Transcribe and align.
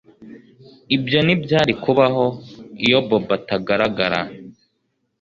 Ibyo 0.95 1.19
ntibyari 1.25 1.73
kubaho 1.83 2.25
iyo 2.85 2.99
Bobo 3.07 3.31
atagaragara 3.37 4.19